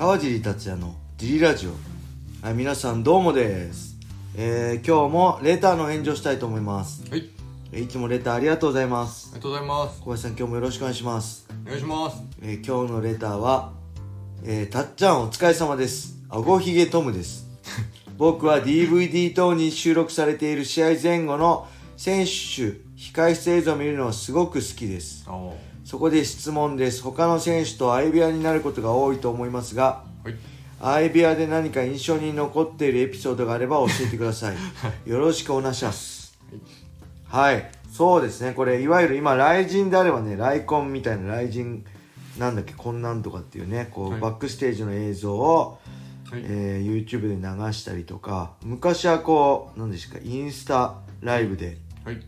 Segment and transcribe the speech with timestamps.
[0.00, 1.72] 川尻達也のジリラジオ
[2.42, 3.98] はい皆さんどうもです
[4.34, 7.28] えー、今日もレターの返事をしたいと思いますはい、
[7.74, 10.00] あいつもレターありがとうございますりがとうございます。
[10.00, 12.22] 小林さん今日もよろしくお願いしますお願いします。
[12.40, 13.72] えー今日のレターは、
[14.42, 16.16] えーたっちゃんお疲れ様です。
[16.30, 17.46] あごひげトムです。
[18.16, 25.26] 僕は DVD 等に収録されている試合前後の選手、控室映像を見るのはすごく好きです。
[25.90, 27.02] そこで質問です。
[27.02, 30.36] 他の選手と相部屋になることが多いと思いますが、はい、
[30.80, 35.10] 相部屋で何か印象に残っているエピソードがあれば教えてください。
[35.10, 36.38] よろしくお願いします。
[37.26, 37.68] はい。
[37.90, 38.52] そうですね。
[38.52, 41.84] これ、いわゆる今、雷神であればね、雷魂みたいな雷神、
[42.38, 45.80] なんだっけ、こんなんとかっていうね、こう、はいバックステージの映像を、
[46.30, 52.22] はい、えー YouTube で流したりとか、昔はこう、なんですか、インスタライブで、はい、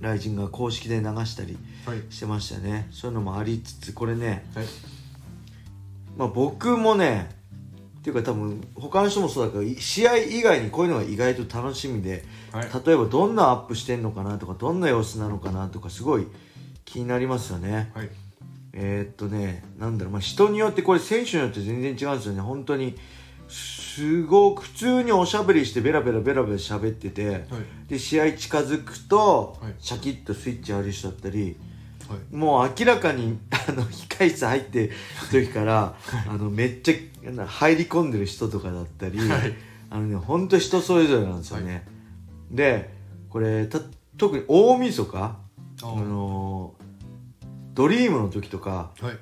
[0.00, 2.88] 雷神が公式で流したりはい、してましたよね。
[2.90, 4.66] そういうのもありつつ、これね、はい、
[6.16, 7.30] まあ僕もね、
[7.98, 12.68] っていうか多分他の人もそうだけどい試合以外にこういうのが意外と楽しみで、はい。
[12.86, 16.26] 例えばどんなアップしてんのかなとかどんな様子なのかなとかすごい
[16.84, 17.90] 気になりますよね。
[17.94, 18.10] はい、
[18.72, 22.40] えーっとねなんだろう、まあ、人によってこれ選手によって全然違うんですよね。
[22.40, 22.96] 本当に
[23.48, 27.42] すごく普通におしゃべりしてベラベラベラベラ喋ってて、はい、
[27.88, 29.74] で試合近づくと、はい。
[29.78, 31.56] シャキッとスイッチある人だったり
[32.08, 33.38] はい、もう明らかに
[33.68, 34.92] あの控室入ってる
[35.30, 35.94] 時から
[36.26, 39.54] あのめっちゃ入り込んでる人とかだったり、はい。
[39.90, 41.86] あのね本当人それぞれなんですよね、
[42.50, 42.90] で
[43.30, 43.80] これた
[44.16, 45.36] 特に大晦日あ
[45.82, 46.74] あの
[47.74, 49.18] ドリームの時とかはい、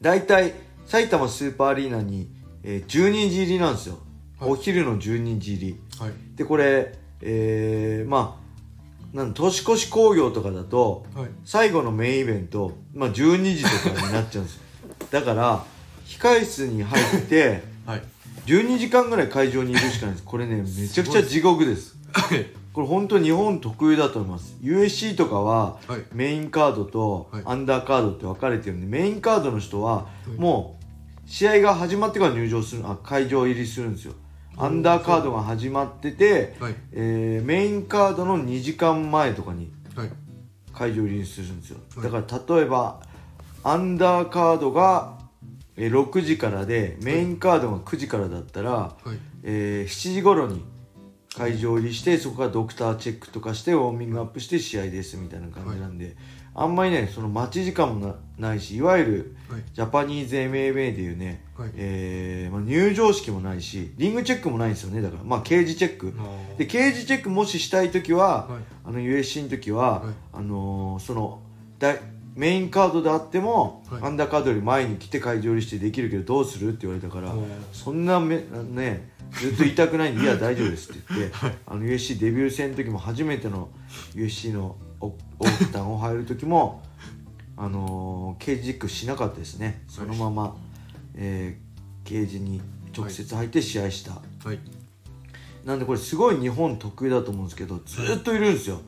[0.00, 0.54] 大体
[0.86, 2.30] 埼玉スーパーアリーナに、
[2.68, 3.98] えー12時入りなんですよ、
[4.40, 4.50] はい。
[4.50, 5.80] お昼の12時入り。
[5.98, 14.62] はい、でこれえー、まあなん年越し興行とかだとはい、最後のメインイベント、まあ、12時とかになっちゃうんですよ。
[15.10, 15.64] だから
[16.06, 18.02] 控室に入って はい、
[18.46, 20.24] 12時間ぐらい会場にいるしかないです。
[20.24, 21.96] これねめちゃくちゃ地獄です。
[22.12, 24.56] はい、 これ本当日本特有だと思います。
[24.60, 27.42] USC とかははい、メインカードとはい。
[27.46, 30.40] アンダーカードって分かれてるんでメインカードの人ははい。
[30.40, 30.85] もう
[31.26, 34.14] 試合が始まってから入場するあ会場入りするんですよ。
[34.56, 40.10] アンダーカードが始まってて、はい、えーメインカードの2時間前とかにはい、
[40.72, 42.10] 会場入りするんですよ、はい。
[42.10, 43.00] だから例えば
[43.64, 45.18] アンダーカードが
[45.76, 50.64] えー6時からでメインカードが9時からだったら、はい、えー7時頃に
[51.36, 56.16] 会場入りしてそこからドクターチェックとかしてウォーミングアップして試合ですみたいな感じなんで、
[56.58, 61.70] あんまりねその待ち時間もなないしいわゆるはい、ジャパニーズ MMA でいうね、はい。
[61.76, 65.00] えーまあ、入場式もないしリングチェックもないんですよね。
[65.00, 66.12] だからまあケージチェック。
[66.18, 68.60] あでケージチェックもししたい時は、はい。
[68.86, 70.14] あの USC の時は、はい。
[70.32, 71.42] あのーその
[71.78, 71.94] だ
[72.34, 74.02] メインカードであっても、はい。
[74.02, 77.32] アンダーカードより前に来て会場入りしてできるけどどうするって言われたから、
[77.72, 81.36] そんなめねずっと痛くないんで「いや大丈夫です」って言って、
[81.66, 83.70] あの USC デビュー戦の時も初めての
[84.14, 86.82] USC のオオークタンを入る時も
[87.56, 90.56] あのーケージチェックしなかったですねそのまま、
[91.14, 91.66] えー
[92.06, 92.62] ケージに
[92.96, 94.12] 直接入って試合した、
[94.48, 94.58] はい、
[95.64, 98.80] なんでこれすごい日本得意だと思うんですけどずっといるんですよ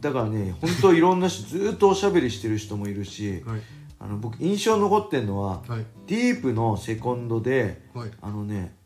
[0.00, 3.60] だからね本当いろんな人ずっとおしゃべりしてる人もいるしはい、
[3.98, 5.62] あの僕印象残ってるのは、
[6.06, 7.82] ディープのセコンドで、
[8.20, 8.76] あのね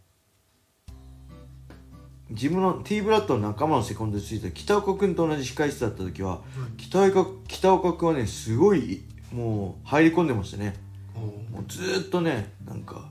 [2.33, 6.43] 自分の T ブラッドの仲間のセコンドについて北岡君と同じ控室だった時は
[6.77, 10.75] 北岡北岡君はねすごいもう入り込んでましたね。
[11.15, 13.11] もうずーっとねなんか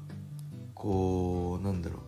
[0.74, 2.00] こうなんだろう。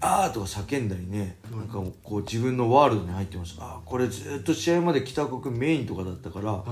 [0.00, 3.64] あーとか叫んだりね、うんなんかこう自分のワールドに入ってました。
[3.64, 6.64] あーこれずーっと試合まで北岡君メインとかだったから、は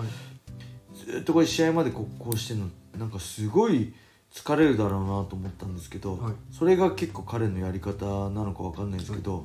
[0.94, 2.68] い、ずーっとこれ試合までこうこうしてるの。
[2.98, 3.94] なんかすごい
[4.32, 6.32] 疲れるだろうなと思ったんですけど、はい。
[6.52, 9.44] それが結構彼のやり方なのかわかんないんですけど、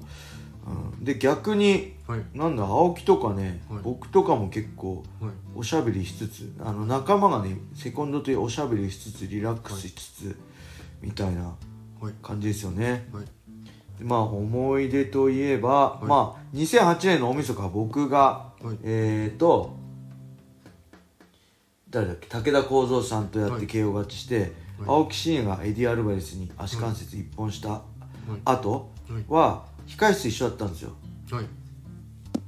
[0.67, 3.81] うん、で逆にはい、なんだ青木とかね、はい。
[3.83, 10.37] 僕とかも結構はい、おしゃべりしつつあの仲間がねセコンドというおしゃべりしつつリラックスしつつ、
[11.01, 11.55] みたいな
[12.01, 13.07] はい、感じですよね。
[13.11, 13.25] はい、
[14.01, 16.05] まあ思い出といえば、い。
[16.05, 18.77] まあ2008年の大晦日僕が、はい。
[18.83, 19.75] えっ、ー、と
[21.89, 23.65] 誰だっけ武田幸三さんとやっはい。
[23.65, 24.51] て KO 勝ちして、
[24.85, 27.81] 青木真也がエディ・アルバレスに足関節一本した
[28.43, 28.89] 後
[29.29, 30.91] は控室一緒だったんですよ。
[31.31, 31.45] はい、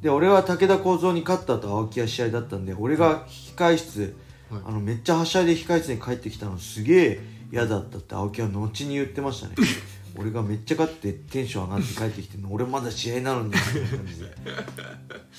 [0.01, 4.15] で俺は武田幸三に勝った後青木は試合だったんで俺が控室、
[4.49, 4.61] はい。
[4.65, 7.19] あのめっちゃはしゃいで控室に帰ってきたのすげえ
[7.51, 9.55] 嫌だったって青木は後に言ってましたね。
[10.17, 13.53] 俺がめっちゃ勝ってテンション上がって帰ってきて俺まだ試合なのに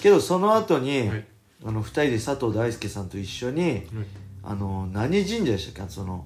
[0.01, 1.27] けどその後に、はい。
[1.67, 3.83] あの2人で佐藤大輔さんと一緒に
[4.45, 5.93] あの何神社でしたっけ？
[5.93, 6.25] その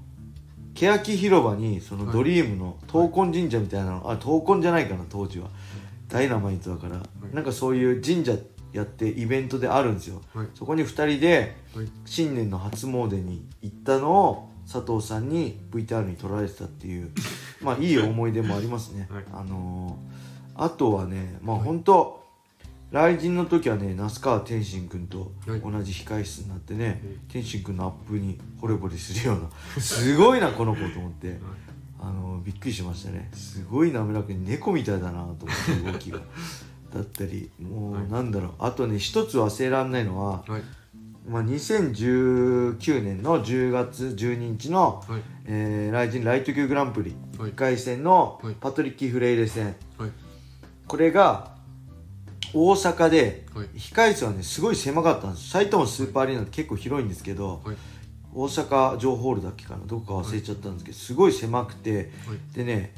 [0.75, 5.49] 欅広場にそのドリームの闘魂神社みたいなの、あ闘魂じゃないかな当時は。
[6.09, 7.01] ダイナマイトだから、い。
[7.35, 8.35] なんかそういう神社
[8.73, 10.47] やってイベントであるんですよ、はい。
[10.55, 11.89] そこに2人ではい。
[12.05, 17.11] 新年の初詣に行ったのを佐藤さんに VTR に撮られてたっていう
[17.63, 19.25] まあいい思い出もありますね、はい。
[19.33, 22.22] あのーあとはねまあ本当
[22.93, 25.61] 来人の時はね那須川天心君とはい。
[25.61, 27.21] 同じ控室になってね、うん。
[27.29, 31.39] 天心君のアップに惚れ惚れするようなすごいなこの子と思って。
[32.05, 33.31] あのびっくりしましたね。
[33.33, 36.21] すごい滑らかに猫みたいだなと思って動きが。
[36.93, 38.05] だったりもはい。
[38.05, 38.53] うなんだろう。
[38.59, 40.63] あとね一つ忘れられないのは、はい。
[41.27, 45.23] まあ、2019年の10月12日の、はい。
[45.47, 47.53] えー、ライジンライト級グランプリはい。
[47.53, 48.57] 1回戦のはい。
[48.61, 49.77] パトリッキー・フレイレ戦。
[49.97, 50.11] はい。
[50.89, 51.52] これが
[52.55, 53.67] 大阪ではい。
[53.77, 55.51] 控室はねすごい狭かったんです。
[55.51, 57.77] 埼玉スーパーアリーナって結構広いんですけどはい。
[58.35, 62.57] 大阪城ホールだっけかなどこか忘れちゃったんですけどすごい狭くてはい。
[62.57, 62.95] でね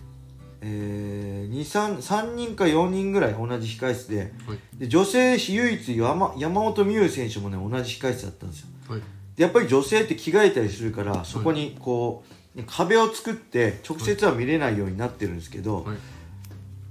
[0.67, 4.59] えー、2 3, 3人か4人ぐらい同じ控室ではい。
[4.79, 8.69] で女性唯一山山本美優選手もね同じ控室だったんですよ。
[8.89, 9.01] はい。
[9.37, 12.35] でやっぱり女性って着替えたりするからそこにこう、ね
[12.69, 15.97] 壁を作って直接は見れないようになってるんですけど、はい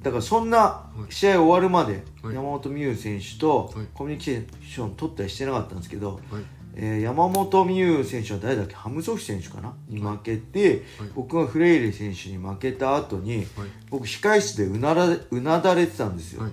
[0.04, 2.36] だからそんな試合終わるまではい。
[2.36, 3.88] 山本美優選手とはい。
[3.94, 6.44] コミュニケーション取ったりしてなかったんですけど、はい。
[6.76, 8.76] えー山本美優選手は誰だっけ？
[8.76, 9.74] ハムソフィ選手かな？
[9.88, 11.10] に負けて、はい。
[11.16, 13.48] 僕がフレイレ選手に負けた後にはい。
[13.90, 16.52] 僕控室でうならうなだれてたんですよ、はい。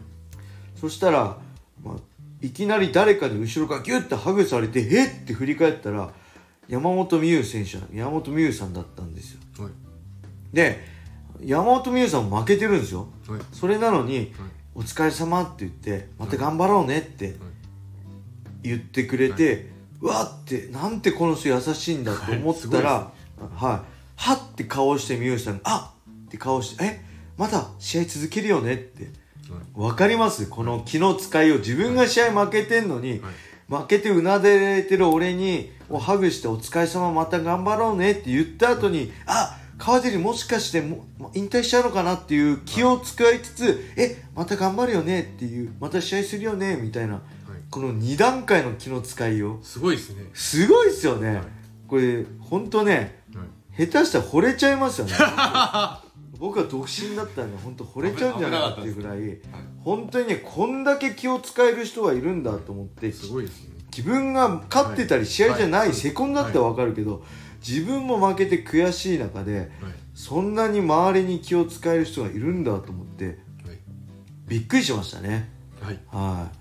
[0.80, 1.38] そしたら、
[1.82, 1.96] まあ、
[2.42, 5.08] いきなり誰かに後ろからギュッてハグされてえっ？
[5.08, 6.12] って振り返ったら
[6.68, 9.40] 山本美優選手は山本美優さんだったんですよ。
[9.58, 9.72] はい。
[10.52, 10.78] で
[11.44, 13.08] 山本美優さんも負けてるんですよ。
[13.28, 13.40] はい。
[13.52, 14.28] それなのにはい
[14.74, 17.36] 「お疲れ様って言って「また頑張ろうね」って
[18.62, 19.70] 言ってくれて、
[20.00, 23.12] うわってなんてこの人優しいんだと思ったら、
[23.56, 24.00] はい。
[24.16, 27.04] はって顔して美優さんが「あっ!」って顔して「え
[27.36, 29.04] まだ試合続けるよね」って。
[29.50, 29.80] はい。
[29.80, 30.46] わかります？
[30.46, 33.20] この気の使いを自分が試合負けてんのに、はい。
[33.68, 47.22] 負けてうなでれてる俺にをハグして「お疲れ様また頑張ろうね」って言った後に「あ川尻もしかしてもう引退しちゃうのかな」っていう気を使いつつ「えまた頑張るよね」っていう「また試合するよね」みたいなはい。
[47.70, 49.58] この2段階の気の使いを。
[49.62, 50.24] すごいですね。
[50.34, 51.44] すごいっすよね、はい。
[51.88, 53.86] これ本当ねはい。
[53.86, 55.14] 下手したら惚れちゃいますよね。
[56.38, 59.38] 僕は独身だったらね本当惚れちゃうんじゃないかっていうぐらい
[59.84, 63.80] 本当にねこんだけ気を使える人がいるんだと思ってすごいですね。
[63.94, 67.24] 自分が勝ってたり試合じゃない、はいセコンドだったら分かるけど、
[67.66, 69.70] 自分も負けて悔しい中ではい。
[70.14, 73.36] そんなに周りに気を使える人がいるんだと思ってはい。
[74.46, 75.48] びっくりしましたね。
[75.80, 75.98] はい。
[76.08, 76.56] はい。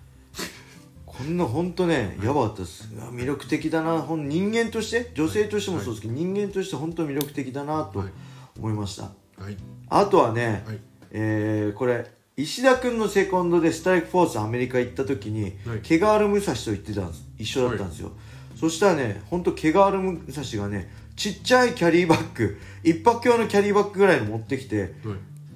[1.06, 2.88] こんな本当ねやばかったです。
[3.12, 4.06] 魅力的だな。
[4.08, 8.10] 人間として女性としてもそうですけど、人間として本当魅力的だなとはい。
[8.58, 9.58] 思いました、はい。
[9.90, 10.80] あとはね、はい。
[11.12, 12.06] えーこれ
[12.38, 15.82] 石田君のセコンドでストライクフォースアメリカ行った時に、はい。
[15.84, 17.26] 毛ガール武蔵と行ってたんです。
[17.38, 18.14] 一緒だったんですよ、
[18.60, 24.92] そしたらねほんと毛ガール武蔵がねちっちゃいキャリーバッグ一泊用のキャリーバッグぐらいの持ってきてはい。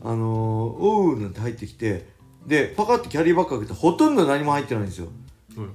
[0.06, 0.28] あのー、
[0.80, 2.06] おうなんて入ってきて
[2.46, 5.08] でパカッてキャリーバッグ開けてほとんど何も入ってないんですよ。
[5.56, 5.68] はい。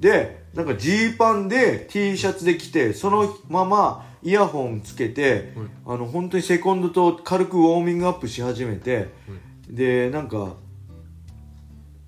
[0.00, 5.52] でなんかジーパンで T シャツで着てそのままイヤホンつけて、
[5.86, 9.08] あの本当にセコンドと軽くウォーミングアップし始めて、
[9.68, 10.54] でなんか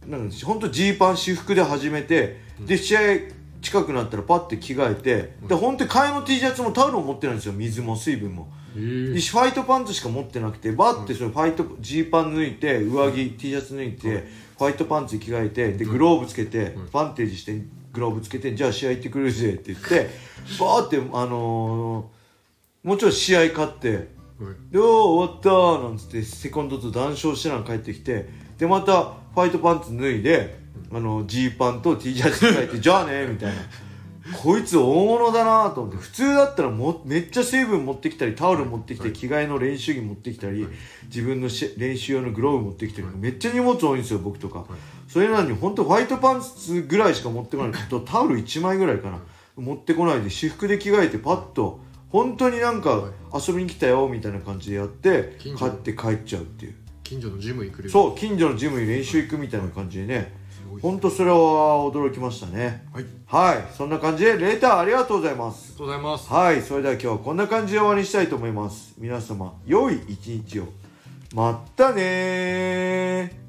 [0.06, 3.00] なんか本当ジーパン私服で始めて、で試合
[3.60, 7.52] 近くなったらパッて着替えて、で本当に替えの T シャツもタオルも持ってないんですよ。
[7.52, 8.48] 水も水分も。
[8.74, 17.60] ファイトパンツしか持ってなくてバッてそのファイトジーパン脱いで上着 T シャツ脱いでファイトパンツに着替えてでグローブつけてパンテージして
[17.92, 20.10] グローブつけてじゃあ試合行ってくるぜって言って
[20.60, 24.06] バーってあのーもちろん試合勝ってはい
[24.70, 30.56] 「でおー終わった」なんつってセコンドと談笑してなんか帰ってきてでまたファイトパンツ脱いで
[30.92, 33.62] あのジーパンと T シャツ着替えて「じゃあね」みたいな。
[34.42, 35.99] こいつ大物だなと思って。
[35.99, 40.66] 普通だったらもめっちゃ水分持ってきたりタオル持ってきて着替えの練習着持ってきたり
[41.07, 44.66] 自分のし練習用のグローブ持ってきたりめっちゃ荷物多いんですよ僕とか。
[45.09, 47.88] それなのに本当ホワイトパンツぐらいしか持ってこない。
[47.88, 49.18] とタオル1枚ぐらいかな。
[49.57, 51.80] 持ってこないで私服で着替えてパッと
[52.11, 56.75] 本当になんか遊びに来たよみたいな感じでやって買って帰っちゃうっていう。
[57.02, 60.38] 近所のジム行くうそう近所のジムに練習行くみたいな感じでね
[60.80, 62.87] 本当それは驚きましたね。
[62.92, 63.04] はい。
[63.26, 63.75] はい。
[63.76, 65.64] そんな感じでレーターありがとうございます。
[65.64, 66.32] ありがとうございます。
[66.32, 68.94] はい、それでは今日はこんな感じで終わりにしたいと思います。
[68.99, 70.68] 皆様、良い一日を。
[71.35, 73.48] まったねー。